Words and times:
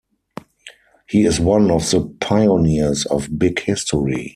He 1.07 1.25
is 1.25 1.39
one 1.39 1.69
of 1.69 1.87
the 1.91 2.01
pioneers 2.19 3.05
of 3.05 3.37
big 3.37 3.59
history. 3.59 4.29